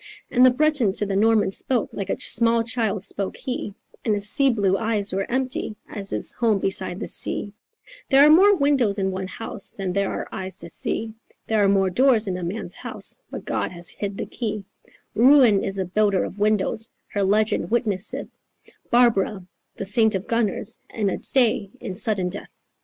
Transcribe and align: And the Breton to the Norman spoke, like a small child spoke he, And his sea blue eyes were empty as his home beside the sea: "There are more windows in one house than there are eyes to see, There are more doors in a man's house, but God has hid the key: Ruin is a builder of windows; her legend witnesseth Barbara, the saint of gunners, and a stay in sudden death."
And 0.31 0.43
the 0.43 0.49
Breton 0.49 0.93
to 0.93 1.05
the 1.05 1.15
Norman 1.15 1.51
spoke, 1.51 1.91
like 1.93 2.09
a 2.09 2.19
small 2.19 2.63
child 2.63 3.03
spoke 3.03 3.37
he, 3.37 3.75
And 4.03 4.15
his 4.15 4.27
sea 4.27 4.49
blue 4.49 4.75
eyes 4.75 5.13
were 5.13 5.29
empty 5.29 5.75
as 5.87 6.09
his 6.09 6.31
home 6.33 6.57
beside 6.57 6.99
the 6.99 7.05
sea: 7.05 7.53
"There 8.09 8.25
are 8.25 8.31
more 8.31 8.55
windows 8.55 8.97
in 8.97 9.11
one 9.11 9.27
house 9.27 9.69
than 9.69 9.93
there 9.93 10.11
are 10.11 10.27
eyes 10.31 10.57
to 10.61 10.69
see, 10.69 11.13
There 11.45 11.63
are 11.63 11.69
more 11.69 11.91
doors 11.91 12.27
in 12.27 12.35
a 12.35 12.41
man's 12.41 12.73
house, 12.73 13.19
but 13.29 13.45
God 13.45 13.71
has 13.73 13.91
hid 13.91 14.17
the 14.17 14.25
key: 14.25 14.65
Ruin 15.13 15.63
is 15.63 15.77
a 15.77 15.85
builder 15.85 16.23
of 16.23 16.39
windows; 16.39 16.89
her 17.09 17.21
legend 17.21 17.69
witnesseth 17.69 18.29
Barbara, 18.89 19.45
the 19.75 19.85
saint 19.85 20.15
of 20.15 20.27
gunners, 20.27 20.79
and 20.89 21.11
a 21.11 21.21
stay 21.21 21.69
in 21.79 21.93
sudden 21.93 22.27
death." 22.29 22.49